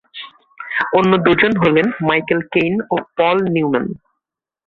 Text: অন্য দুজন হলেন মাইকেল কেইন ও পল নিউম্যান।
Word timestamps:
অন্য 0.97 1.11
দুজন 1.25 1.53
হলেন 1.57 1.87
মাইকেল 2.07 2.39
কেইন 2.53 2.73
ও 2.89 2.95
পল 3.17 3.37
নিউম্যান। 3.53 3.85